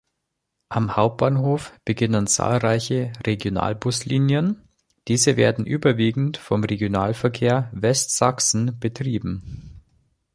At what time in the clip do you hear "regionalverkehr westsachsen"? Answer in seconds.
6.63-8.79